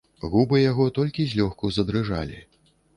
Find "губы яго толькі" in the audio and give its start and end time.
0.35-1.27